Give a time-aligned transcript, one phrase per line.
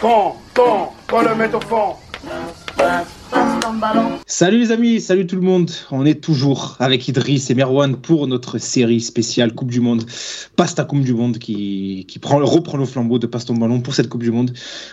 [0.00, 1.96] Quand, quand, quand le au fond.
[4.26, 5.72] Salut les amis, salut tout le monde.
[5.90, 10.04] On est toujours avec Idriss et Merwan pour notre série spéciale Coupe du Monde.
[10.54, 13.80] Passe ta Coupe du Monde qui, qui prend, reprend le flambeau de Passe ton ballon
[13.80, 14.52] pour cette Coupe du Monde.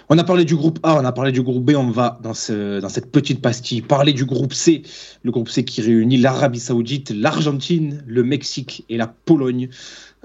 [0.09, 1.75] On a parlé du groupe A, on a parlé du groupe B.
[1.77, 4.81] On va dans, dans cette petite pastille parler du groupe C.
[5.21, 9.69] Le groupe C qui réunit l'Arabie Saoudite, l'Argentine, le Mexique et la Pologne.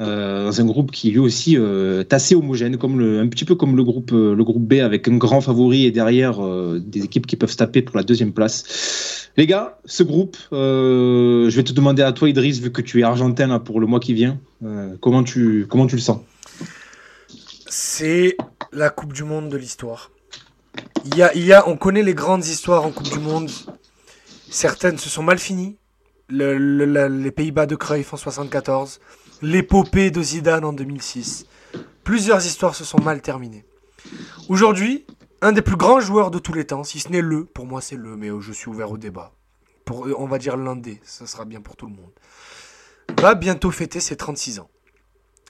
[0.01, 3.55] Euh, dans un groupe qui lui aussi euh, est assez homogène, comme un petit peu
[3.55, 6.41] comme le groupe, euh, le groupe B, avec un grand favori et derrière
[6.79, 9.29] des équipes qui peuvent se taper pour la deuxième place.
[9.37, 13.03] Les gars, ce groupe, je vais te demander à toi, Idriss, vu que tu es
[13.03, 14.39] argentin pour le mois qui vient,
[15.01, 16.21] comment, tu, comment tu le sens?
[17.69, 18.37] C'est
[18.73, 20.11] la Coupe du Monde de l'histoire.
[21.05, 23.51] Il y a, il y a, on connaît les grandes histoires en Coupe du Monde.
[24.51, 25.77] Certaines se sont mal finies.
[26.31, 28.99] les Pays-Bas de Cruyff en 74
[29.43, 31.47] l'épopée de Zidane en 2006.
[32.05, 33.65] Plusieurs histoires se sont mal terminées.
[34.49, 35.05] Aujourd'hui,
[35.43, 37.81] un des plus grands joueurs de tous les temps, si ce n'est le, pour moi
[37.81, 39.33] c'est le, mais je suis ouvert au débat.
[39.85, 42.11] Pour, on va dire l'un des, ça sera bien pour tout le monde.
[43.21, 44.71] Va bientôt fêter ses 36 ans.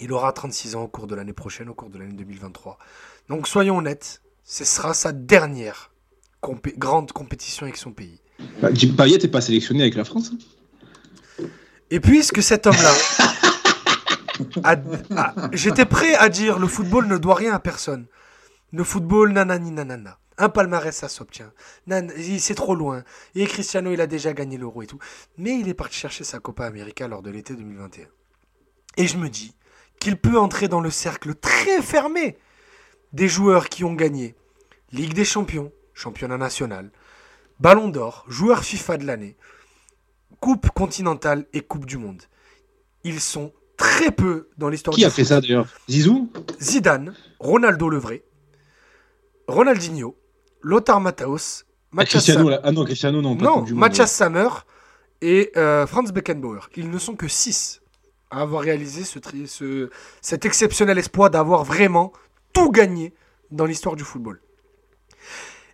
[0.01, 2.79] Il aura 36 ans au cours de l'année prochaine, au cours de l'année 2023.
[3.29, 5.91] Donc soyons honnêtes, ce sera sa dernière
[6.79, 8.21] grande compétition avec son pays.
[8.63, 11.45] Bah, Payet n'est pas sélectionné avec la France hein
[11.91, 12.95] Et puisque cet homme-là
[15.53, 18.07] J'étais prêt à dire le football ne doit rien à personne.
[18.73, 20.19] Le football, nanani nanana.
[20.39, 21.53] Un palmarès, ça s'obtient.
[22.39, 23.05] C'est trop loin.
[23.35, 24.99] Et Cristiano, il a déjà gagné l'euro et tout.
[25.37, 28.07] Mais il est parti chercher sa Copa América lors de l'été 2021.
[28.97, 29.55] Et je me dis
[29.99, 32.39] qu'il peut entrer dans le cercle très fermé
[33.13, 34.35] des joueurs qui ont gagné
[34.93, 36.91] Ligue des Champions, championnat national,
[37.59, 39.37] Ballon d'Or, joueur FIFA de l'année,
[40.41, 42.23] Coupe continentale et Coupe du Monde.
[43.05, 45.67] Ils sont très peu dans l'histoire Qui a fait ça d'ailleurs?
[45.89, 46.31] Zizou?
[46.61, 48.23] Zidane, Ronaldo Levray,
[49.49, 50.17] Ronaldinho,
[50.61, 53.35] Lothar Matthäus, Mathias Cristiano, ah non, Cristiano non.
[53.35, 54.49] non, Mathias Sammer
[55.23, 56.69] et euh, Franz Beckenbauer.
[56.77, 57.81] Ils ne sont que 6
[58.31, 59.91] à avoir réalisé ce, ce,
[60.21, 62.13] cet exceptionnel exploit d'avoir vraiment
[62.53, 63.15] tout gagné
[63.51, 64.41] dans l'histoire du football.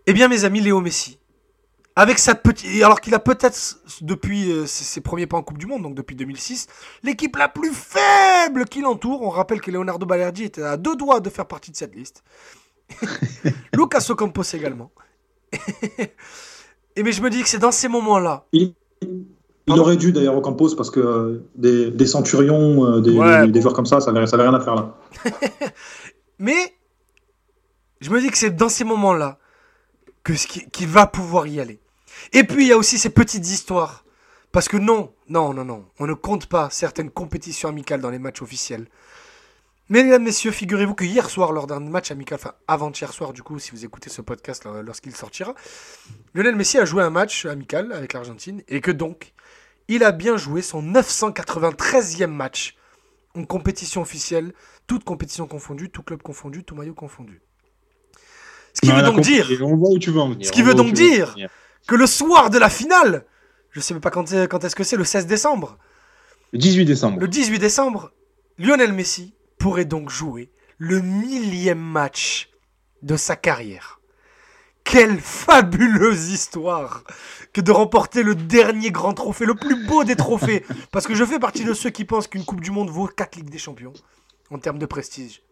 [0.07, 1.19] Eh bien, mes amis, Léo Messi,
[1.97, 2.83] avec sa petite.
[2.83, 3.59] Alors qu'il a peut-être,
[4.03, 6.69] depuis euh, ses, premiers pas en Coupe du Monde, donc depuis 2006,
[7.03, 9.23] l'équipe la plus faible qui l'entoure.
[9.23, 12.23] On rappelle que Leonardo Balerdi était à deux doigts de faire partie de cette liste.
[13.75, 14.93] Lucas Ocampos également.
[16.99, 18.47] Et mais je me dis que c'est dans ces moments-là.
[18.53, 18.73] Il,
[19.69, 24.13] aurait dû d'ailleurs Ocampos parce que euh, des, centurions, euh, des, joueurs comme ça, ça
[24.13, 24.95] n'avait rien à faire là.
[26.39, 26.75] mais
[28.01, 29.39] je me dis que c'est dans ces moments-là
[30.23, 30.33] que
[30.71, 31.81] qu'il va pouvoir y aller.
[32.33, 34.05] Et puis il y a aussi ces petites histoires.
[34.53, 38.19] Parce que non, non, non, non, on ne compte pas certaines compétitions amicales dans les
[38.19, 38.87] matchs officiels.
[39.89, 43.59] Mesdames, messieurs, figurez-vous que hier soir, lors d'un match amical, enfin avant-hier soir du coup,
[43.61, 45.55] si vous écoutez ce podcast lorsqu'il sortira,
[46.35, 49.33] Lionel Messi a joué un match amical avec l'Argentine et que donc,
[49.87, 52.77] il a bien joué son 993e match
[53.37, 54.55] en compétition officielle,
[54.89, 57.41] toute compétition confondue, tout club confondu, tout maillot confondu.
[58.75, 61.37] Ce qui veut donc dire, ce qui veut donc dire
[61.87, 63.25] que le soir de la finale,
[63.71, 65.79] je sais même pas quand, est-ce que c'est, le 16 décembre.
[66.53, 67.21] Le 18 décembre.
[67.21, 68.13] Le 18 décembre,
[68.59, 72.51] Lionel Messi pourrait donc jouer le millième match
[73.03, 74.01] de sa carrière.
[74.85, 77.03] Quelle fabuleuse histoire
[77.53, 80.65] que de remporter le dernier grand trophée, le plus beau des trophées.
[80.93, 83.37] Parce que je fais partie de ceux qui pensent qu'une Coupe du Monde vaut 4
[83.37, 83.95] Ligues des Champions
[84.51, 85.43] en termes de prestige.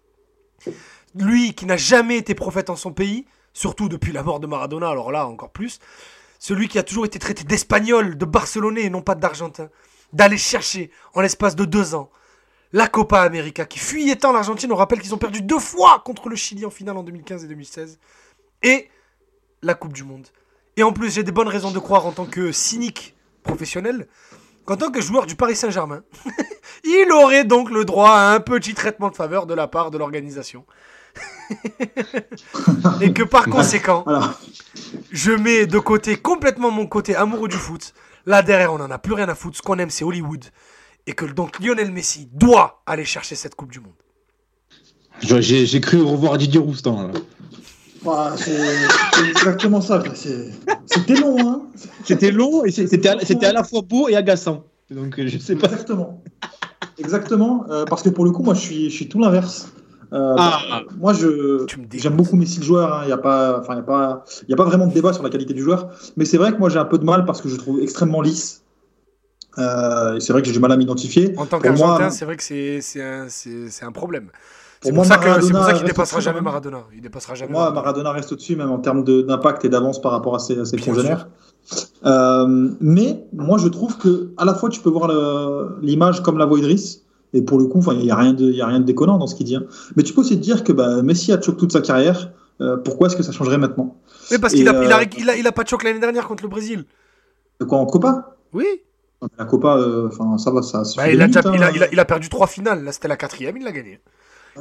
[1.15, 4.89] Lui qui n'a jamais été prophète en son pays, surtout depuis la mort de Maradona,
[4.89, 5.81] alors là encore plus,
[6.45, 9.71] celui qui a toujours été traité d'espagnol, de barcelonais et non pas d'argentin,
[10.13, 12.11] d'aller chercher en l'espace de deux ans
[12.75, 14.71] la Copa América qui fuyait tant l'Argentine.
[14.71, 17.49] On rappelle qu'ils ont perdu deux fois contre le Chili en finale en 2015 et
[17.49, 17.99] 2016.
[18.63, 18.91] Et
[19.63, 20.27] la Coupe du Monde.
[20.77, 24.07] Et en plus, j'ai des bonnes raisons de croire en tant que cynique professionnel
[24.67, 26.03] qu'en tant que joueur du Paris Saint-Germain,
[26.85, 29.97] il aurait donc le droit à un petit traitement de faveur de la part de
[29.97, 30.67] l'organisation.
[33.01, 34.05] et que par conséquent,
[35.11, 37.95] je mets de côté complètement mon côté amoureux du foot.
[38.27, 39.57] Là derrière, on n'en a plus rien à foutre.
[39.57, 40.45] Ce qu'on aime, c'est Hollywood.
[41.07, 43.93] Et que donc Lionel Messi doit aller chercher cette Coupe du Monde.
[45.21, 47.11] J'ai cru revoir Didier Roustan.
[48.37, 50.03] c'est exactement ça.
[50.87, 51.37] C'était long.
[51.41, 51.63] Hein
[52.05, 54.65] c'était long et c'était à, à, la fois beau et agaçant.
[54.91, 55.67] Donc je sais pas.
[55.67, 56.23] Exactement.
[56.99, 57.67] Exactement.
[57.71, 59.73] Euh, parce que pour le coup, moi, je suis, je suis tout l'inverse.
[60.13, 60.83] Euh, ah.
[60.99, 63.01] Moi, je j'aime beaucoup Messi le joueur.
[63.01, 63.07] Il hein.
[63.07, 65.13] n'y a pas, enfin, il y a pas, il y a pas vraiment de débat
[65.13, 65.89] sur la qualité du joueur.
[66.17, 68.21] Mais c'est vrai que moi, j'ai un peu de mal parce que je trouve extrêmement
[68.21, 68.65] lisse.
[69.59, 71.35] Euh, c'est vrai que j'ai du mal à m'identifier.
[71.37, 73.27] En tant qu'Argentin, c'est vrai que c'est un,
[73.83, 74.31] un, problème.
[74.83, 76.85] C'est pour, ça qu'il dépassera jamais Maradona.
[76.95, 77.53] Il dépassera jamais.
[77.53, 80.65] Moi, Maradona reste au-dessus, même en termes d'impact et d'avance par rapport à ses, à
[80.65, 81.29] ses congénères.
[82.05, 85.11] Euh, mais moi, je trouve que à la fois, tu peux voir
[85.81, 87.04] l'image comme la voix Idriss.
[87.35, 89.35] Et pour le coup, il n'y a, rien de, a rien de déconnant dans ce
[89.35, 89.57] qu'il dit.
[89.57, 89.65] Hein.
[89.97, 92.31] Mais tu peux aussi te dire que bah, Messi a choqué toute sa carrière.
[92.61, 93.97] Euh, pourquoi est-ce que ça changerait maintenant?
[94.31, 96.29] Mais parce qu'il n'a a, euh, il a, il a, pas de choc l'année dernière
[96.29, 96.85] contre le Brésil.
[97.61, 98.37] De quoi en Copa?
[98.53, 98.67] Oui.
[99.37, 100.83] La Copa, enfin ça va, ça.
[100.97, 101.53] Bah, il, a déjà, hein.
[101.75, 102.85] il, a, il, a, perdu trois finales.
[102.85, 103.99] Là, c'était la quatrième, il l'a gagné.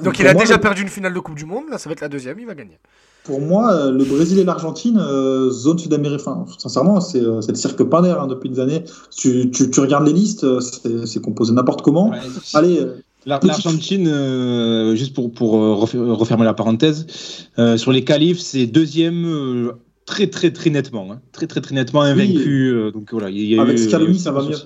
[0.02, 1.66] Donc il a déjà perdu une finale de Coupe du Monde.
[1.70, 2.80] Là, ça va être la deuxième, il va gagner.
[3.24, 7.82] Pour moi, euh, le Brésil et l'Argentine, euh, zone sud-américaine, sincèrement, c'est euh, le cirque
[7.84, 8.84] panaire hein, depuis des années.
[9.16, 10.46] Tu, tu, tu, regardes les listes,
[11.06, 12.12] c'est composé n'importe comment.
[12.54, 12.82] Allez.
[13.26, 17.06] L'Argentine, juste pour, pour refermer la parenthèse,
[17.78, 19.72] sur les qualifs, c'est deuxième
[20.06, 21.22] très très très nettement, hein.
[21.32, 22.92] très très très nettement invaincu.
[22.94, 24.58] donc voilà, il y a Avec Scaloni, ça va mieux.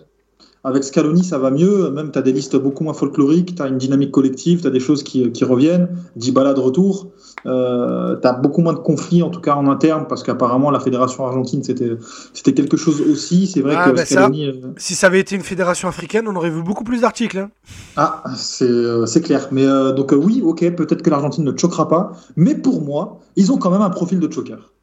[0.63, 1.89] Avec Scaloni, ça va mieux.
[1.91, 4.71] Même, tu as des listes beaucoup moins folkloriques, tu as une dynamique collective, tu as
[4.71, 5.87] des choses qui, qui reviennent.
[6.15, 7.07] Dybala de retour.
[7.45, 10.79] Euh, tu as beaucoup moins de conflits, en tout cas en interne, parce qu'apparemment, la
[10.79, 13.47] fédération argentine, c'était quelque chose aussi.
[13.47, 14.47] C'est vrai ah, que bah Scaloni.
[14.47, 17.37] Euh, si ça avait été une fédération africaine, on aurait vu beaucoup plus d'articles.
[17.37, 17.49] Hein.
[17.95, 18.23] Ah,
[18.61, 19.47] euh, c'est clair.
[19.51, 22.13] Mais donc, oui, ok, peut-être que l'Argentine ne choquera pas.
[22.35, 24.73] Mais pour moi, ils ont quand même un profil de choker.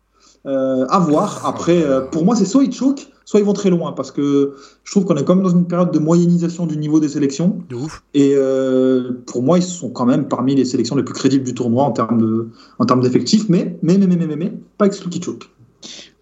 [0.47, 1.43] à voir.
[1.44, 4.55] Après, pour moi, c'est soit ils choquent, soit ils vont très loin parce que
[4.85, 7.59] je trouve qu'on est quand même dans une période de moyennisation du niveau des sélections.
[7.69, 8.03] De ouf.
[8.15, 11.55] Et euh, pour moi, ils sont quand même parmi les sélections les plus crédibles du
[11.55, 12.49] tournoi en termes de,
[12.79, 15.50] en termes d'effectifs, mais, mais, mais, mais, mais, mais, pas exclu choke.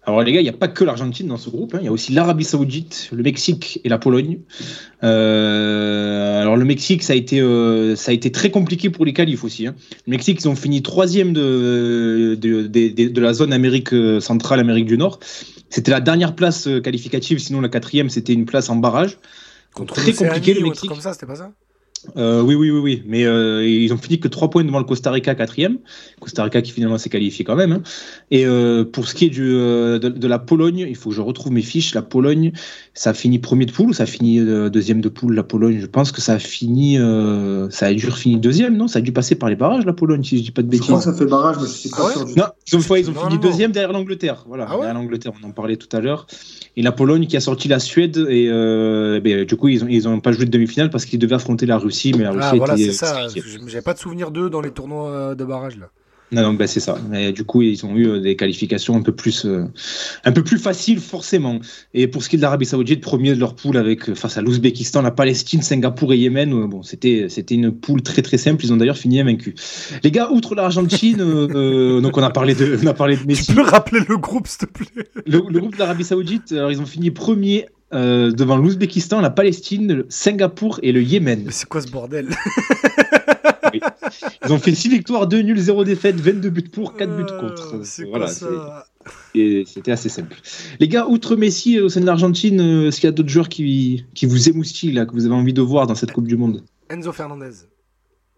[0.05, 1.79] Alors les gars, il n'y a pas que l'Argentine dans ce groupe, hein.
[1.81, 4.39] il y a aussi l'Arabie Saoudite, le Mexique et la Pologne.
[5.01, 9.13] Euh, alors le Mexique, ça a, été, euh, ça a été très compliqué pour les
[9.13, 9.65] qualifs aussi.
[9.65, 9.75] Hein.
[10.05, 14.87] Le Mexique, ils ont fini troisième de, de, de, de, la zone Amérique centrale, Amérique
[14.87, 15.19] du Nord.
[15.73, 19.17] C'était la dernière place euh, qualificative, sinon la quatrième, c'était une place en barrage.
[19.73, 20.87] Contre très compliqué le Mexique.
[20.87, 21.51] Comme ça, c'était pas ça?
[22.17, 23.03] Euh, oui, oui, oui, oui.
[23.05, 25.77] Mais euh, ils ont fini que 3 points devant le Costa Rica, quatrième.
[26.19, 27.71] Costa Rica qui finalement s'est qualifié quand même.
[27.71, 27.81] Hein.
[28.31, 31.21] Et euh, pour ce qui est du, de, de, la Pologne, il faut que je
[31.21, 31.93] retrouve mes fiches.
[31.95, 32.51] La Pologne,
[32.93, 34.39] ça a fini premier de poule ou ça a fini
[34.69, 36.97] deuxième de poule La Pologne, je pense que ça a fini.
[37.69, 38.87] ça a dû finir deuxième, non?
[38.87, 40.87] Ça a dû passer par les barrages, la Pologne, si je dis pas de bêtises.
[40.87, 43.09] Je crois que ça fait barrage, mais je sais pas ah Non, ils ont, ils
[43.09, 44.45] ont fini deuxième derrière l'Angleterre.
[44.47, 46.27] Voilà, ah derrière l'Angleterre, on en parlait tout à l'heure.
[46.75, 48.17] Et la Pologne qui a sorti la Suède.
[48.29, 51.35] Et ben, du coup, ils n'ont ils ont pas joué de demi-finale parce qu'ils devaient
[51.35, 53.27] affronter la Russie, mais la Russie ah, c'est ça.
[53.67, 55.89] J'avais pas de souvenir d'eux dans les tournois euh, de barrage là.
[56.31, 56.97] Non, non bah, c'est ça.
[57.31, 59.65] Du coup, ils ont eu euh, des qualifications un peu plus, euh,
[60.23, 61.59] un peu plus faciles forcément.
[61.93, 64.41] Et pour ce qui est de l'Arabie Saoudite, premier de leur poule avec face à
[64.41, 66.65] l'Ouzbékistan, la Palestine, Singapour et Yémen.
[66.65, 68.65] bon, c'était, c'était une poule très très simple.
[68.65, 69.53] Ils ont d'ailleurs fini invaincus.
[70.03, 73.45] Les gars, outre l'Argentine, donc on a parlé de, on a parlé de Messi.
[73.45, 75.05] Tu peux rappeler le groupe, s'il te plaît?
[75.27, 79.93] Le, groupe de l'Arabie Saoudite, alors ils ont fini premier euh, devant l'Ouzbékistan, la Palestine,
[79.93, 81.43] le Singapour et le Yémen.
[81.45, 82.29] Mais c'est quoi ce bordel?
[84.45, 87.75] Ils ont fait 6 victoires, 2 nuls, 0 défaites, 22 buts pour, 4 buts contre.
[87.75, 88.85] Euh, c'est voilà, ça?
[89.35, 90.35] et c'était assez simple.
[90.79, 93.49] Les gars, outre Messi au sein de l'Argentine, euh, est-ce qu'il y a d'autres joueurs
[93.49, 96.37] qui, qui vous émoustillent, là, que vous avez envie de voir dans cette Coupe du
[96.37, 96.63] Monde?
[96.89, 97.51] Enzo Fernandez.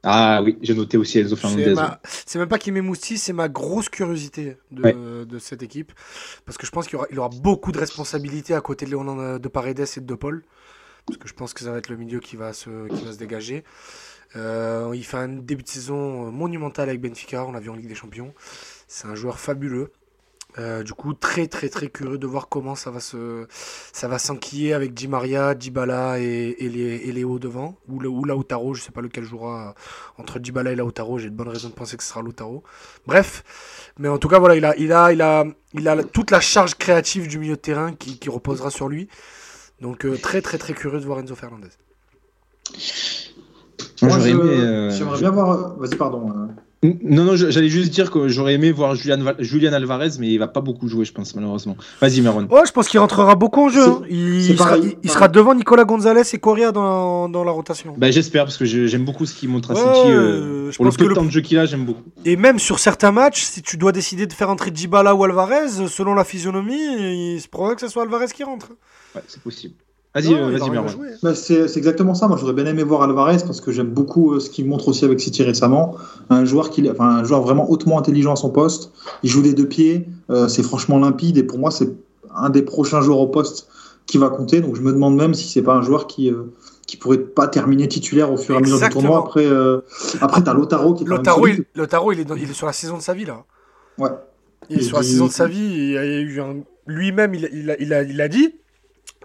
[0.08, 1.74] Ah oui, j'ai noté aussi Enzo Fernandez.
[2.04, 5.92] C'est même pas qu'il m'émoustille, c'est ma grosse curiosité de, cette équipe.
[6.46, 9.80] Parce que je pense qu'il aura, beaucoup de responsabilités à côté de Léon de Paredes
[9.80, 10.44] et de De Paul.
[11.08, 13.12] Parce que je pense que ça va être le milieu qui va se, qui va
[13.12, 13.64] se dégager.
[14.36, 17.88] Euh, il fait un début de saison monumental avec Benfica, on l'a vu en Ligue
[17.88, 18.34] des Champions.
[18.88, 19.92] C'est un joueur fabuleux.
[20.58, 23.46] Euh, du coup, très très très curieux de voir comment ça va se,
[23.92, 28.24] ça va s'enquiller avec Di Maria, Dybala et, et, et Léo devant, ou, le, ou
[28.24, 29.76] Lautaro, je sais pas lequel jouera
[30.18, 31.18] entre Dybala et Lautaro.
[31.18, 32.64] J'ai de bonnes raisons de penser que ce sera Lautaro.
[33.06, 33.44] Bref,
[34.00, 35.44] mais en tout cas voilà, il a, il a, il a,
[35.74, 39.10] il a toute la charge créative du milieu de terrain qui, qui reposera sur lui.
[39.82, 41.68] Donc euh, très très très curieux de voir Enzo Fernandez.
[44.02, 45.76] Moi, euh, j'aimerais bien voir.
[45.78, 46.50] Vas-y, pardon.
[47.02, 50.62] Non, non, j'allais juste dire que j'aurais aimé voir Julian, Alvarez, mais il va pas
[50.62, 51.78] beaucoup jouer, je pense, malheureusement.
[52.02, 52.48] Vas-y, Meron.
[52.50, 53.88] Oh, je pense qu'il rentrera beaucoup en jeu.
[53.88, 54.02] Hein.
[54.10, 54.58] Il,
[55.10, 57.96] sera, devant Nicolas Gonzalez et Correa dans, la rotation.
[57.98, 60.12] Bah, j'espère, parce que j'aime beaucoup ce qu'il montre à City.
[60.12, 62.04] Euh, pour le peu de temps de jeu qu'il a, j'aime beaucoup.
[62.26, 65.88] Et même sur certains matchs, si tu dois décider de faire entrer Dybala ou Alvarez,
[65.88, 68.70] selon la physionomie, il se pourrait que ce soit Alvarez qui rentre.
[69.16, 69.76] Ouais, c'est possible.
[70.16, 70.70] Vas-y, euh, vas-y,
[71.22, 72.30] bah, c'est exactement ça.
[72.30, 75.04] Moi, j'aurais bien aimé voir Alvarez parce que j'aime beaucoup euh, ce qu'il montre aussi
[75.04, 75.96] avec City récemment.
[76.30, 78.94] Un joueur, qui, enfin, un joueur vraiment hautement intelligent à son poste.
[79.24, 80.08] Il joue des deux pieds.
[80.30, 81.38] Euh, c'est franchement limpide.
[81.38, 81.90] Et pour moi, c'est
[82.34, 83.68] un des prochains joueurs au poste
[84.06, 84.62] qui va compter.
[84.62, 86.32] Donc, je me demande même si c'est pas un joueur qui,
[86.88, 89.20] qui pourrait pas terminer titulaire au fur et à mesure du tournoi.
[89.20, 89.46] Après,
[90.22, 92.74] après tu as Lotaro qui est Lotaro, il, Lotaro il, est il est sur la
[92.74, 93.44] saison de sa vie, là.
[93.98, 94.12] Ouais.
[94.70, 95.92] Il est sur la saison de sa vie.
[95.92, 96.42] Il a eu
[96.88, 98.54] lui-même, il, il, a, il a dit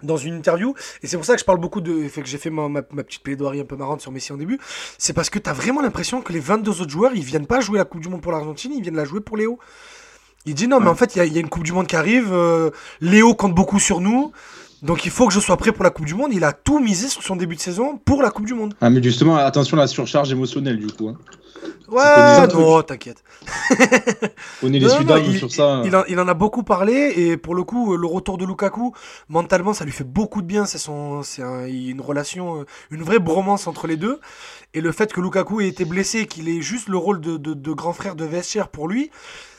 [0.03, 0.73] dans une interview,
[1.03, 2.07] et c'est pour ça que je parle beaucoup de.
[2.07, 4.59] Fait que j'ai fait ma, petite plaidoirie un peu marrante sur Messi en début.
[4.97, 7.61] C'est parce que tu as vraiment l'impression que les 22 autres joueurs, ils viennent pas
[7.61, 9.59] jouer la Coupe du Monde pour l'Argentine, ils viennent la jouer pour Léo.
[10.45, 12.33] Il dit non, mais en fait, il y, a une Coupe du Monde qui arrive.
[12.33, 14.31] Euh, Léo compte beaucoup sur nous.
[14.81, 16.31] Donc il faut que je sois prêt pour la Coupe du Monde.
[16.33, 18.73] Il a tout misé sur son début de saison pour la Coupe du Monde.
[18.81, 21.09] Ah, mais justement, attention à la surcharge émotionnelle du coup.
[21.09, 21.17] Hein.
[21.89, 23.23] Ouais, non, t'inquiète.
[24.63, 24.87] On est les
[25.29, 25.83] il, sur ça.
[25.85, 28.93] Il en, a beaucoup parlé et pour le coup, le retour de Lukaku,
[29.29, 30.65] mentalement, ça lui fait beaucoup de bien.
[30.65, 34.19] C'est son, c'est une relation, euh, une vraie bromance entre les deux.
[34.73, 37.71] Et le fait que Lukaku ait été blessé, qu'il ait juste le rôle de, de
[37.73, 39.11] grand frère de vestiaire pour lui,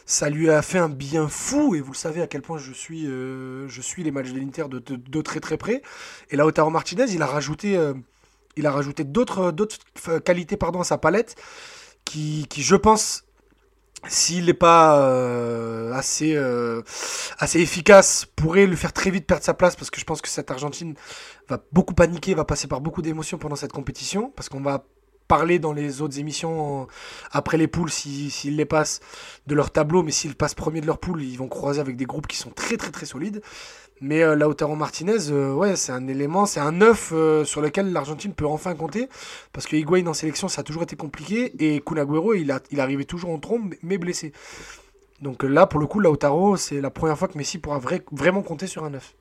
[0.06, 2.72] ça lui a fait un bien fou, et vous le savez à quel point je
[2.72, 5.82] suis, euh, je suis les matchs de l'Inter de, très très près.
[6.30, 7.94] Et là, Otaro Martinez, il a rajouté, euh,
[8.56, 9.78] il a rajouté d'autres, d'autres
[10.18, 11.36] qualités pardon, à sa palette,
[12.04, 13.24] qui, qui je pense,
[14.08, 16.36] s'il n'est pas euh, assez,
[17.38, 20.28] assez efficace, pourrait le faire très vite perdre sa place, parce que je pense que
[20.28, 20.94] cette Argentine
[21.48, 24.84] va beaucoup paniquer, va passer par beaucoup d'émotions pendant cette compétition, parce qu'on va
[25.28, 26.86] parler dans les autres émissions
[27.30, 29.00] après les poules s'ils les passent
[29.46, 32.04] de leur tableau, mais s'ils passent premier de leur poule, ils vont croiser avec des
[32.04, 33.40] groupes qui sont très très très solides.
[34.02, 37.92] Mais euh, Lautaro Martinez, euh, ouais, c'est un élément, c'est un neuf euh, sur lequel
[37.92, 39.08] l'Argentine peut enfin compter.
[39.52, 41.52] Parce que Higuain en sélection, ça a toujours été compliqué.
[41.64, 42.04] Et Kun
[42.34, 44.32] il, a, il arrivait toujours en trombe, mais blessé.
[45.20, 47.80] Donc là, pour le coup, Lautaro, c'est la première fois que Messi pourra
[48.10, 49.14] vraiment compter sur un neuf.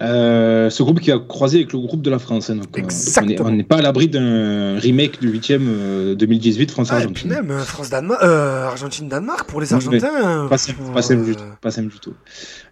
[0.00, 2.50] Euh, ce groupe qui a croisé avec le groupe de la France.
[2.50, 7.30] Hein, euh, on n'est pas à l'abri d'un remake du 8e 2018 France-Argentine.
[7.30, 10.48] même France Argentine-Danemark pour les Argentins.
[10.48, 12.14] Pas, simple, du tout, pas simple du tout.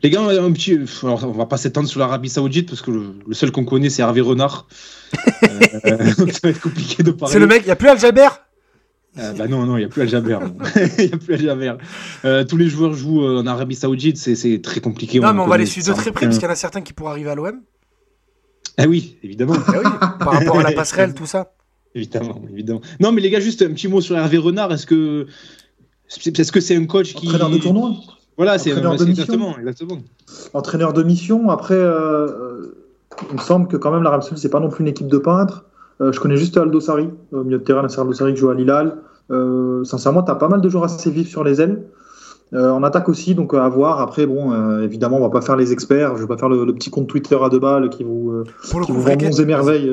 [0.03, 3.35] Les gars, un petit, alors, on va pas s'étendre sur l'Arabie Saoudite parce que le,
[3.35, 4.67] seul qu'on connaît c'est Hervé Renard.
[5.45, 5.49] euh,
[6.33, 7.33] ça va être compliqué de parler.
[7.33, 8.29] C'est le mec, il n'y a plus Al-Jaber
[9.19, 10.39] euh, bah non, non, il n'y a plus Al-Jaber.
[10.99, 11.75] Il n'y a plus Al-Jaber.
[12.25, 15.21] Euh, tous les joueurs jouent euh, en Arabie Saoudite, c'est très compliqué.
[15.21, 16.81] Non, mais on va les suivre de très près, parce qu'il y en a certains
[16.81, 17.61] qui pourraient arriver à l'OM.
[18.79, 19.55] Ah oui, évidemment.
[19.67, 21.53] Ah oui, par rapport à la passerelle, tout ça.
[21.95, 22.81] Évidemment, évidemment.
[23.01, 24.73] Non, mais les gars, juste un petit mot sur Hervé Renard.
[24.73, 25.27] Est-ce que
[26.09, 27.93] est-ce que c'est un coach qui entraîneur de tournoi
[28.39, 29.99] Voilà, c'est exactement, exactement.
[30.55, 31.51] Entraîneur de mission.
[31.51, 31.79] Après,
[33.31, 35.19] il me semble que quand même l'Arabie Saoudite c'est pas non plus une équipe de
[35.19, 35.67] peintres.
[36.03, 38.51] Euh, je connais juste Aldo Sari, au milieu de terrain, c'est Aldo Sari qui joue
[38.51, 38.97] à Lilal.
[39.31, 41.85] Euh, sincèrement, tu as pas mal de joueurs assez vifs sur les ailes.
[42.55, 44.01] Euh, en attaque aussi, donc à voir.
[44.01, 46.17] Après, bon, évidemment, on va pas faire les experts.
[46.17, 48.45] Je vais pas faire le, petit compte Twitter à deux balles qui vous,
[48.85, 49.91] qui vous vend bons et merveilles.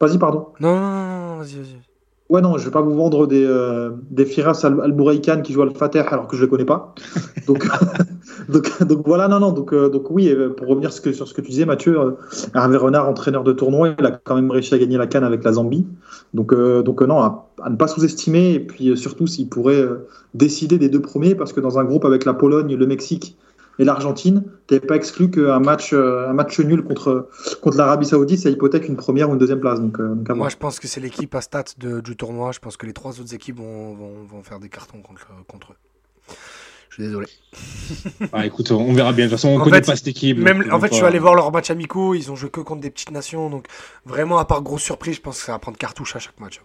[0.00, 0.48] Vas-y, pardon.
[0.60, 1.87] Non, non, non, vas-y, vas-y.
[2.28, 5.74] Ouais, non, je vais pas vous vendre des, euh, des Firas Al, qui joue Al
[5.74, 6.94] Fateh alors que je le connais pas.
[7.46, 7.66] Donc,
[8.50, 9.52] donc, donc, voilà, non, non.
[9.52, 12.10] Donc, euh, donc oui, euh, pour revenir sur ce que tu disais, Mathieu, euh,
[12.54, 15.42] Hervé Renard, entraîneur de tournoi, il a quand même réussi à gagner la canne avec
[15.42, 15.86] la Zambie.
[16.34, 18.52] Donc, donc non, à, à, ne pas sous-estimer.
[18.52, 19.86] Et puis surtout, s'il pourrait
[20.34, 23.38] décider des deux premiers, parce que dans un groupe avec la Pologne, le Mexique
[23.78, 27.30] et l'Argentine, tu pas exclu qu'un match, euh, un match nul contre,
[27.62, 29.80] contre l'Arabie Saoudite, ça hypothèque une première ou une deuxième place.
[29.80, 32.52] Donc, euh, Moi, je pense que c'est l'équipe à stats du tournoi.
[32.52, 35.72] Je pense que les trois autres équipes vont, vont, vont faire des cartons contre, contre
[35.72, 36.34] eux.
[36.90, 37.26] Je suis désolé.
[38.32, 39.26] Ah, écoute, on verra bien.
[39.26, 40.38] De toute façon, on ne connaît pas cette équipe.
[40.38, 42.14] Même, en fait, je suis allé voir leurs matchs amicaux.
[42.14, 43.48] Ils ont joué que contre des petites nations.
[43.48, 43.66] Donc,
[44.04, 46.60] vraiment, à part grosse surprise, je pense que ça va prendre cartouche à chaque match.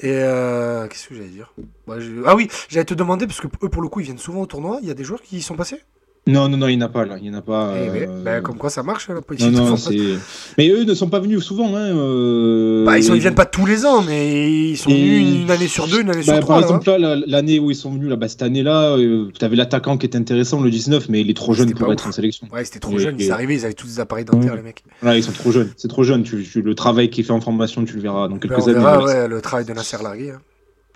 [0.00, 1.52] Et euh, qu'est-ce que j'allais dire?
[1.86, 4.40] Bah, Ah oui, j'allais te demander, parce que eux, pour le coup, ils viennent souvent
[4.40, 4.78] au tournoi.
[4.82, 5.82] Il y a des joueurs qui y sont passés?
[6.26, 7.16] Non, non, non, il n'y en a pas là.
[7.18, 7.72] Il y en a pas.
[7.76, 9.50] Eh ben, euh, ben, comme quoi ça marche la politique.
[9.50, 9.76] Non, non,
[10.58, 11.74] mais eux ne sont pas venus souvent.
[11.74, 15.42] Hein, euh, bah, ils, sont, ils viennent pas tous les ans, mais ils sont venus
[15.42, 16.56] une année sur deux, une année sur bah, trois.
[16.56, 19.56] Par exemple, là, l'année où ils sont venus, là, bah, cette année-là, euh, tu avais
[19.56, 22.46] l'attaquant qui était intéressant, le 19, mais il est trop jeune pour être en sélection.
[22.52, 23.16] Ouais, c'était trop jeune.
[23.18, 24.84] Ils sont arrivaient, ils avaient tous des appareils dentaires, les mecs.
[25.02, 25.70] Ouais, ils sont trop jeunes.
[25.76, 26.22] C'est trop jeune.
[26.22, 29.04] Tu, le travail qui est fait en formation, tu le verras dans quelques années.
[29.04, 30.32] ouais, le travail de Nasser Largué.
[30.32, 30.40] Hein.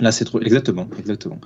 [0.01, 0.41] Là, c'est trop.
[0.41, 1.39] Exactement, exactement.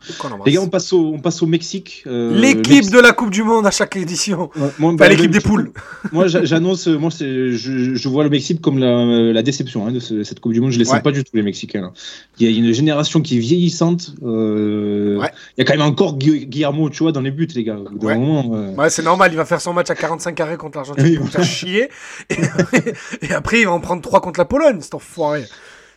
[0.47, 2.03] Les gars, on passe au, on passe au Mexique.
[2.07, 4.51] Euh, l'équipe de la Coupe du Monde à chaque édition.
[4.79, 5.71] Bah, l'équipe des poules.
[6.13, 6.87] moi, j'annonce.
[6.87, 10.63] Moi, je, je, vois le Mexique comme la, la déception hein, de cette Coupe du
[10.63, 10.71] Monde.
[10.71, 11.93] Je les sens pas du tout les Mexicains.
[12.39, 14.15] Il y a une génération qui est vieillissante.
[14.23, 15.21] Euh,
[15.57, 17.77] il y a quand même encore Guillermo, tu vois, dans les buts, les gars.
[18.01, 19.31] Ouais, euh, c'est normal.
[19.31, 21.07] Il va faire son match à 45 carrés contre l'Argentine.
[21.07, 21.91] il va faire chier.
[22.31, 22.37] Et,
[23.23, 24.79] et, après, il va en prendre 3 contre la Pologne.
[24.81, 25.45] C'est enfoiré.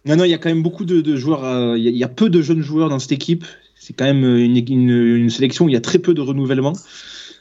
[0.05, 1.45] Non, non, il y a quand même beaucoup de, joueurs.
[1.45, 3.45] Euh, il y, a peu de jeunes joueurs dans cette équipe.
[3.75, 6.73] C'est quand même une, une, sélection où il y a très peu de renouvellement.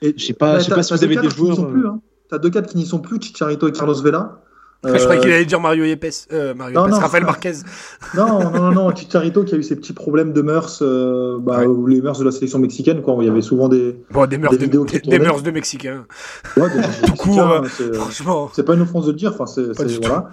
[0.02, 1.56] Et je sais pas, bah, sais pas si vous avez des joueurs.
[1.56, 2.38] Tu as hein.
[2.38, 4.42] deux cadres qui n'y sont plus, Chicharito et Carlos Vela.
[4.84, 7.52] je croyais qu'il allait dire Mario Yepes, euh, Mario Yepes, Rafael Marquez.
[8.14, 11.62] Non, non, non, non, Chicharito qui a eu ses petits problèmes de mœurs, euh, bah,
[11.86, 14.56] les mœurs de la sélection mexicaine, quoi, il y avait souvent des, bon, des, mœurs,
[14.56, 16.06] des, de, des, des mœurs de Mexicains.
[16.56, 17.92] Ouais, des mœurs de Mexicains.
[17.94, 18.50] Franchement.
[18.54, 20.30] C'est pas une offense de le dire, enfin, c'est, voilà.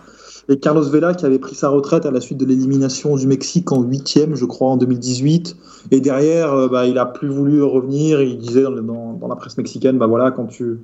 [0.50, 3.72] Et Carlos Vela qui avait pris sa retraite à la suite de l'élimination du Mexique
[3.72, 5.58] en huitième, je crois, en 2018.
[5.92, 8.22] Et derrière, euh, bah, il a plus voulu revenir.
[8.22, 10.80] Il disait dans, dans, la presse mexicaine, bah voilà, quand tu,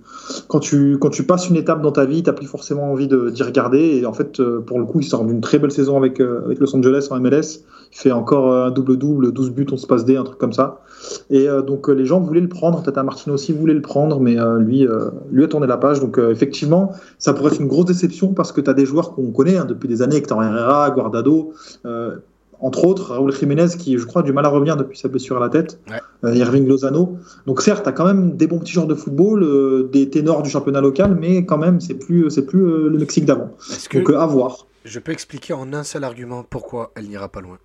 [0.48, 3.43] quand tu, quand tu passes une étape dans ta vie, t'as plus forcément envie d'y
[3.43, 4.00] regarder.
[4.01, 6.41] Et en fait, euh, pour le coup, il sort d'une très belle saison avec, euh,
[6.46, 7.63] avec Los Angeles en MLS.
[7.93, 10.81] Il fait encore un double-double, 12 buts, on se passe D, un truc comme ça.
[11.29, 14.88] Et donc les gens voulaient le prendre, Tata Martino aussi voulait le prendre, mais lui,
[15.31, 16.00] lui a tourné la page.
[16.00, 19.31] Donc effectivement, ça pourrait être une grosse déception parce que tu as des joueurs qu'on
[19.31, 21.53] connaît hein, depuis des années, Hector Herrera, Guardado,
[21.85, 22.17] euh,
[22.59, 25.35] entre autres, Raúl Jiménez qui, je crois, a du mal à revenir depuis sa blessure
[25.35, 25.79] à la tête,
[26.23, 27.17] euh, Irving Lozano.
[27.45, 30.43] Donc certes, tu as quand même des bons petits joueurs de football, euh, des ténors
[30.43, 33.50] du championnat local, mais quand même, c'est plus, c'est plus le Mexique d'avant.
[33.93, 34.67] Donc à voir.
[34.85, 37.57] Je peux expliquer en un seul argument pourquoi elle n'ira pas loin?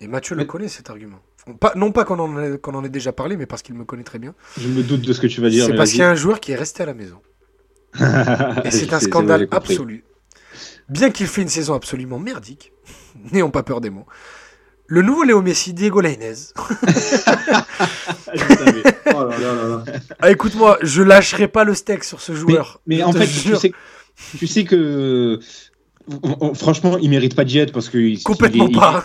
[0.00, 1.20] Et Mathieu le connaît cet argument.
[1.60, 4.02] Pas, non pas qu'on en, ait, en ait déjà parlé, mais parce qu'il me connaît
[4.02, 4.34] très bien.
[4.58, 5.66] Je me doute de ce que tu vas dire.
[5.66, 7.20] C'est parce qu'il y a un joueur qui est resté à la maison.
[8.64, 10.04] Et c'est un scandale absolu.
[10.88, 12.72] Bien qu'il fait une saison absolument merdique,
[13.32, 14.06] n'ayons pas peur des mots.
[14.86, 16.34] Le nouveau Léo Messi, Diego Lainez.
[19.14, 19.30] oh
[20.20, 22.82] ah, écoute-moi, je lâcherai pas le steak sur ce joueur.
[22.86, 23.72] Mais, en fait, tu sais,
[24.38, 25.40] tu sais, que
[26.54, 29.04] franchement, il mérite pas d'y être parce que complètement pas.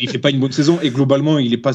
[0.00, 1.72] Il, fait pas une bonne saison et globalement, il est pas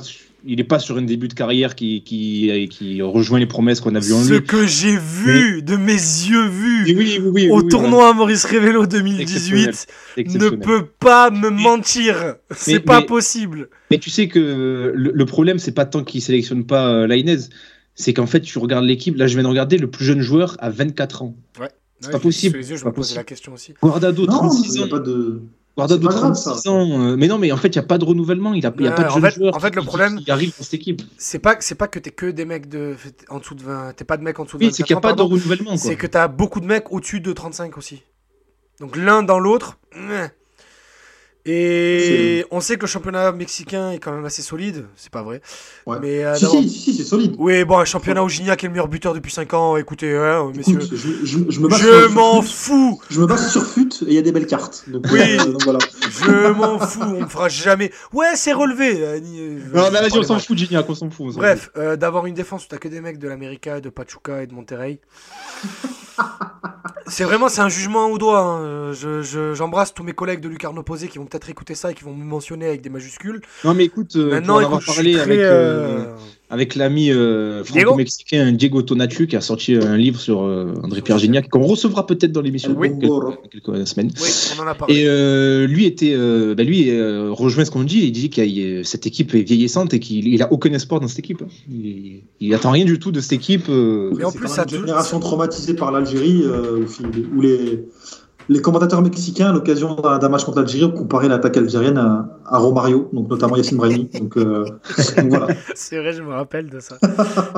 [0.47, 3.95] il n'est pas sur un début de carrière qui, qui, qui rejoint les promesses qu'on
[3.95, 4.27] a vues en lui.
[4.27, 10.85] Ce que j'ai vu, de mes yeux vus, au tournoi Maurice Révélo 2018, ne peut
[10.85, 12.35] pas me mentir.
[12.51, 13.69] C'est pas possible.
[13.89, 17.37] Mais tu sais que le, problème, c'est pas tant qu'il sélectionne pas euh, Lainez,
[17.95, 19.17] c'est qu'en fait, tu regardes l'équipe.
[19.17, 21.35] Là, je viens de regarder le plus jeune joueur à 24 ans.
[21.59, 21.69] Ouais.
[21.99, 22.57] C'est pas possible.
[22.57, 23.73] Les yeux, je me posais la question aussi.
[23.81, 24.87] Guardado, 36 ans.
[24.89, 25.41] Pas de...
[25.77, 27.01] Guardado 36 ans.
[27.01, 28.53] Euh, mais non, mais en fait, il n'y a pas de renouvellement.
[28.53, 30.19] Il n'y a, y a pas de jeunes en fait, joueurs en fait, le problème,
[30.19, 31.01] qui arrivent dans cette équipe.
[31.17, 32.95] C'est pas, c'est pas que t'es que des mecs de,
[33.29, 33.93] en dessous de 20.
[33.93, 35.77] T'es pas de mecs en dessous de oui, c'est qu'il n'y a pas de renouvellement.
[35.77, 38.03] C'est que t'as beaucoup de mecs au-dessus de 35 aussi.
[38.79, 39.77] Donc l'un dans l'autre.
[41.47, 45.41] Et on sait que le championnat mexicain est quand même assez solide, c'est pas vrai.
[46.01, 47.35] Mais, euh, si, si, si, c'est solide.
[47.37, 50.51] Oui, bon, un championnat où Gignac est le meilleur buteur depuis 5 ans, écoutez, hein,
[50.55, 50.79] messieurs.
[50.81, 52.99] je, me je m'en fous.
[53.11, 54.85] Je me base sur FUT et il y a des belles cartes.
[54.87, 55.77] Donc, oui, euh, voilà.
[56.01, 57.91] je m'en fous, on me fera jamais.
[58.11, 59.03] Ouais, c'est relevé.
[59.03, 59.19] Euh,
[59.71, 61.35] non, mais vas-y, on s'en fout, Gignac, on s'en fout.
[61.35, 64.53] Bref, d'avoir une défense où t'as que des mecs de l'América, de Pachuca et de
[64.53, 64.99] Monterrey.
[67.07, 68.39] C'est vraiment c'est un jugement au doigt.
[68.39, 68.91] Hein.
[69.53, 72.13] J'embrasse tous mes collègues de Lucarno Posé qui vont peut-être écouter ça et qui vont
[72.13, 73.41] me mentionner avec des majuscules.
[73.63, 76.15] Non mais écoute, euh, Maintenant, va parler avec, euh, euh,
[76.49, 77.11] avec l'ami
[77.63, 82.31] franco-mexicain Diego Tonatu qui a sorti un livre sur André Pierre Gignac qu'on recevra peut-être
[82.31, 82.91] dans l'émission oui.
[83.51, 84.11] quelques, semaines.
[84.21, 84.95] Oui, on en a parlé.
[84.95, 86.15] Et lui était,
[86.55, 86.91] bah, lui
[87.29, 88.05] rejoint ce qu'on dit.
[88.05, 91.43] Il dit que cette équipe est vieillissante et qu'il a aucun espoir dans cette équipe.
[91.69, 93.67] Il, il attend rien du tout de cette équipe.
[93.67, 96.43] Mais en plus, ça une génération traumatisée par l'Algérie
[97.35, 97.85] où les
[98.49, 103.09] les commentateurs mexicains, à l'occasion d'un match contre l'Algérie, ont comparé l'attaque algérienne à, Romario,
[103.11, 104.09] donc notamment Yassine Brahimi.
[104.19, 104.65] Donc, euh,
[105.29, 105.47] voilà.
[105.73, 106.97] C'est vrai, je me rappelle de ça.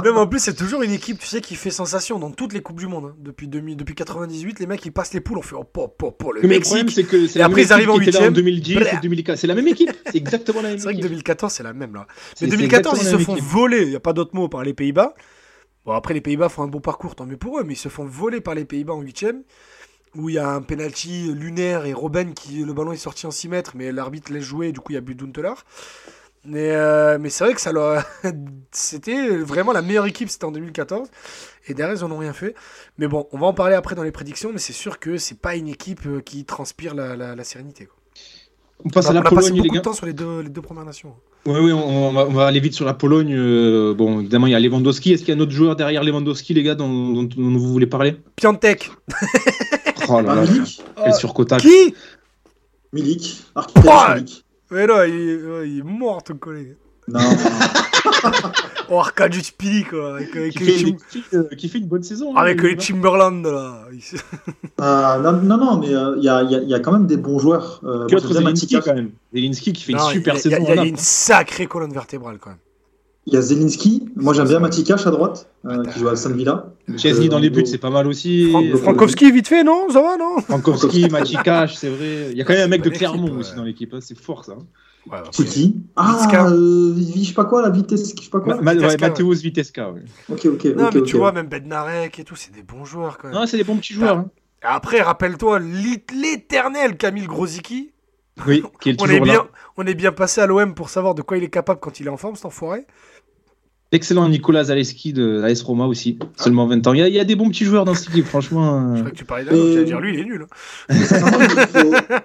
[0.03, 2.61] Même en plus, c'est toujours une équipe, tu sais, qui fait sensation dans toutes les
[2.61, 3.05] coupes du monde.
[3.05, 3.15] Hein.
[3.19, 6.31] Depuis, depuis 98, les mecs ils passent les poules, on fait oh, po, po, po,
[6.31, 6.89] le Mexique.
[6.91, 8.33] c'est que c'est après ils arrivent en huitième.
[8.33, 9.91] 2010 et 2014, c'est la même équipe.
[10.05, 10.77] C'est exactement la même.
[10.77, 12.07] C'est vrai que 2014 c'est la même là.
[12.41, 13.83] Mais 2014 ils se font voler.
[13.83, 15.13] Il y a pas d'autre mot par les Pays-Bas.
[15.85, 17.89] Bon après les Pays-Bas font un bon parcours, tant mieux pour eux, mais ils se
[17.89, 19.43] font voler par les Pays-Bas en huitième
[20.15, 23.31] où il y a un penalty lunaire et Robben qui le ballon est sorti en
[23.31, 25.53] 6 mètres mais l'arbitre laisse jouer du coup il y a but d'Unteler
[26.45, 27.71] mais, euh, mais c'est vrai que ça
[28.71, 31.09] c'était vraiment la meilleure équipe c'était en 2014
[31.67, 32.55] et derrière ils n'en ont rien fait
[32.97, 35.39] mais bon on va en parler après dans les prédictions mais c'est sûr que c'est
[35.39, 37.89] pas une équipe euh, qui transpire la, sérénité
[38.85, 41.15] On passe à la Pologne, beaucoup de temps sur les deux, les deux premières nations.
[41.45, 43.33] Oui, oui, on va, aller vite sur la Pologne.
[43.33, 45.13] Euh, bon, évidemment, il y a Lewandowski.
[45.13, 47.87] Est-ce qu'il y a un autre joueur derrière Lewandowski, les gars, dont, dont vous voulez
[47.87, 48.17] parler?
[48.35, 48.91] Piantek
[50.09, 50.43] Oh là là,
[51.03, 51.61] quel surcotage.
[51.61, 51.93] Qui
[52.93, 53.43] Milik.
[53.75, 54.45] Milik.
[54.71, 56.75] Mais non, il, est mort ton collègue.
[57.07, 57.19] Non.
[58.89, 60.15] oh, Arkadiusz Pili, quoi.
[60.15, 60.95] Avec, qui, fait,
[61.33, 62.35] euh, qui, fait, une bonne saison.
[62.35, 63.85] Hein, avec les Timberland, là.
[64.81, 67.39] euh, non, non, non, mais il euh, y, a, y, a, quand même des bons
[67.39, 67.79] joueurs.
[67.85, 69.11] Euh, Piotr Zelinski, quand même.
[69.33, 70.57] Zelinski qui fait une super saison.
[70.67, 72.59] Il y, a une sacrée colonne vertébrale, quand même.
[73.27, 74.05] Il y a Zelinski.
[74.15, 76.71] Moi, j'aime bien Matikash à droite, euh, qui joue à San Villa.
[76.95, 78.53] Chesney euh, dans les buts, c'est pas mal aussi.
[78.81, 82.29] Frankowski, vite fait, non Ça va, non Frankowski, Matikash, c'est vrai.
[82.31, 83.93] Il y a quand même un mec de Clermont aussi dans l'équipe.
[83.93, 83.99] Hein.
[84.01, 84.53] C'est fort, ça.
[85.11, 88.61] Ouais, c'est qui Ah, euh, je sais pas quoi, la vitesse, je sais pas quoi.
[88.61, 90.03] Ma Mathéus Vitesca, ouais.
[90.29, 90.65] Ok, ok.
[90.77, 93.37] Non, mais tu vois, même Bednarek et tout, c'est des bons joueurs quand même.
[93.37, 94.17] Non, c'est des bons petits joueurs.
[94.17, 94.29] Hein.
[94.61, 97.91] Après, rappelle-toi l'éternel Camille Grosicki.
[98.45, 99.47] Oui, qui est on toujours est bien,
[99.77, 102.07] On est bien passé à l'OM pour savoir de quoi il est capable quand il
[102.07, 102.85] est en forme, cet enfoiré.
[103.93, 106.93] Excellent Nicolas Zaleski de l'AS Roma aussi, seulement 20 ans.
[106.93, 108.95] Il y, a, des bons petits joueurs dans cette équipe, franchement.
[108.95, 110.45] Je crois que tu parlais d'un tu vas dire lui, il est nul.
[110.89, 110.95] Hein.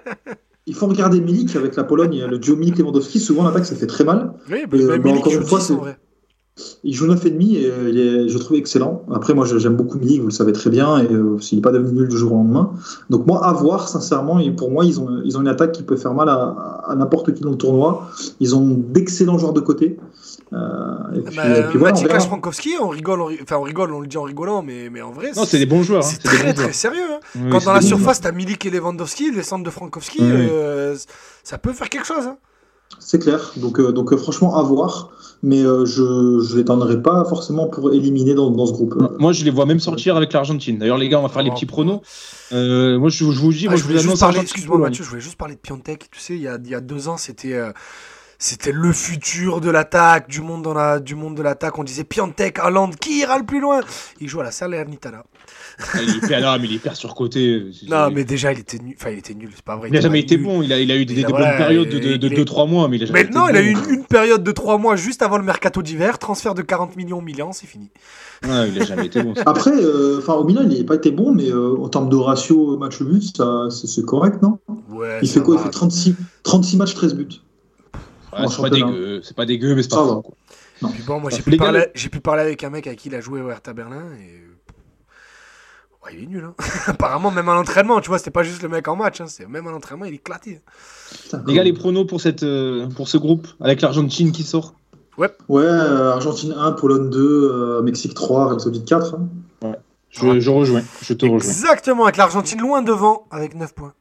[0.65, 3.21] il, faut, regarder Milik avec la Pologne, le duo Milik Lewandowski.
[3.21, 4.33] Souvent, l'attaque, ça fait très mal.
[4.51, 5.97] Oui, mais, encore une fois, c'est vrai.
[6.83, 9.03] Il joue 9,5 et euh, il est, je trouve excellent.
[9.11, 11.71] Après, moi, j'aime beaucoup Milik, vous le savez très bien, et euh, s'il n'est pas
[11.71, 12.73] devenu nul du jour au lendemain.
[13.09, 15.81] Donc, moi, à voir, sincèrement, et pour moi, ils ont, ils ont une attaque qui
[15.81, 18.07] peut faire mal à, n'importe qui dans le tournoi.
[18.39, 19.97] Ils ont d'excellents joueurs de côté.
[20.53, 20.57] Euh,
[21.15, 24.17] et puis, bah, puis voilà, Frankowski, on rigole, on, enfin, on rigole, on le dit
[24.17, 25.31] en rigolant, mais, mais en vrai.
[25.35, 26.03] Non, c'est des bons joueurs.
[26.03, 27.01] C'est hein, très, très sérieux.
[27.35, 27.49] Hein.
[27.49, 30.95] Quand dans la surface, tu as Milik et Lewandowski, les centres de Frankowski, euh,
[31.43, 32.27] ça peut faire quelque chose.
[32.27, 32.37] Hein.
[33.05, 33.51] C'est clair.
[33.57, 35.11] Donc, donc franchement, à voir
[35.43, 38.95] mais euh, je ne les tendrai pas forcément pour éliminer dans, dans ce groupe.
[39.19, 40.77] Moi, je les vois même sortir avec l'Argentine.
[40.77, 42.01] D'ailleurs, les gars, on va faire les petits pronos.
[42.53, 45.35] Euh, moi, je, vous dis, ah, moi, je, voulais juste Excuse-moi, Mathieu, je voulais juste
[45.35, 46.09] parler de Piontek.
[46.09, 47.53] Tu sais, il y a, il y a deux ans, c'était.
[47.53, 47.71] Euh,
[48.39, 51.79] c'était le futur de l'attaque, du monde dans la, du monde de l'attaque.
[51.79, 53.79] On disait Piontek, Haaland, qui ira le plus loin?
[54.19, 55.23] Il joue à la Salernitana.
[55.79, 57.63] Ah, il est hyper, mais il est hyper surcoté.
[57.87, 58.95] Non, mais déjà, il était nul.
[58.99, 59.89] Enfin, il était nul, c'est pas vrai.
[59.89, 60.61] Il, n'a jamais été bon.
[60.61, 63.23] Il a, il a eu des, bonnes périodes de 2-3 mois, mais il a jamais
[63.23, 66.19] mais non, il a eu une, période de 3 mois juste avant le mercato d'hiver.
[66.19, 67.89] Transfert de 40 millions au Milan, c'est fini.
[68.43, 69.33] Ouais, il a jamais été bon.
[69.45, 72.77] Après, euh, au Milan, il n'a pas été bon, mais euh, en termes de ratio
[72.77, 74.59] match-but, c'est correct, non?
[74.89, 75.55] Ouais, Il fait quoi?
[75.55, 77.27] Il fait 36, 36 matchs, 13 buts.
[78.47, 80.23] c'est pas dégueu, c'est pas dégueu, mais c'est pas fort.
[80.81, 83.41] bon, moi, j'ai pu, parler, pu parler avec un mec avec qui il a joué
[83.41, 84.52] au Hertha Berlin et
[86.11, 86.43] il est nul.
[86.43, 86.53] Hein.
[86.87, 89.21] Apparemment, même à l'entraînement, tu vois, c'était pas juste le mec en match.
[89.21, 90.61] Hein, c'est même à l'entraînement, il est éclaté.
[91.47, 94.73] Les gars, les pronos pour, cette, euh, pour ce groupe, avec l'Argentine qui sort
[95.17, 95.29] Ouais.
[95.47, 99.15] Ouais, euh, Argentine 1, Pologne 2, euh, Mexique 3, Arabie Saoudite 4.
[99.15, 99.29] Hein.
[99.61, 99.75] Ouais.
[100.09, 101.49] Je, je, rejoins, je te rejoins.
[101.49, 103.93] Exactement, avec l'Argentine loin devant, avec 9 points.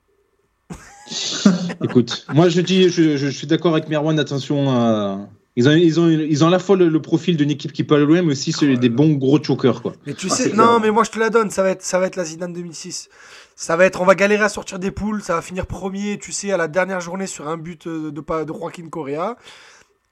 [1.83, 6.01] Écoute, moi je dis, je, je suis d'accord avec Merwan, attention à ils ont, ils
[6.01, 8.33] ont, ils ont à la fois le, profil d'une équipe qui peut aller loin, mais
[8.33, 9.83] aussi des bons gros chokers.
[9.83, 9.93] Quoi.
[10.07, 11.99] Mais tu ah, sais, non, mais moi je te la donne, ça va être, ça
[11.99, 13.09] va être la Zidane 2006.
[13.55, 16.33] Ça va être, on va galérer à sortir des poules, ça va finir premier, tu
[16.33, 19.37] sais, à la dernière journée sur un but de, de, de Joaquin Correa.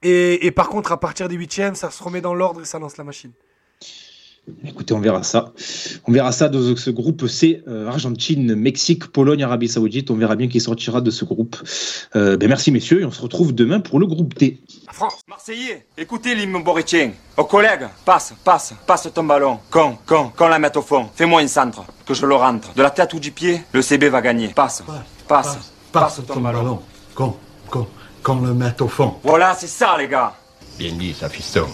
[0.03, 2.77] Et, et par contre, à partir des huitièmes, ça se remet dans l'ordre et ça
[2.77, 3.31] lance la machine.
[4.65, 5.53] Écoutez, on verra ça.
[6.07, 10.11] On verra ça dans ce groupe C, euh, Argentine, Mexique, Pologne, Arabie Saoudite.
[10.11, 11.55] On verra bien qui sortira de ce groupe.
[12.15, 14.59] Euh, ben merci messieurs et on se retrouve demain pour le groupe D.
[14.91, 15.21] France.
[15.27, 17.11] Marseillais, écoutez l'hymne boritien.
[17.37, 19.59] Aux collègues, passe, passe, passe ton ballon.
[19.69, 21.07] Quand, quand, quand la met au fond.
[21.15, 22.73] Fais-moi une centre, que je le rentre.
[22.73, 24.49] De la tête ou du pied, le CB va gagner.
[24.49, 24.83] Passe,
[25.27, 26.81] passe, passe, ton, ballon.
[27.15, 27.37] Quand,
[27.69, 27.87] quand,
[28.21, 29.15] quand le met au fond.
[29.23, 30.33] Voilà, c'est ça les gars.
[30.77, 31.67] Bien dit, ça fiston.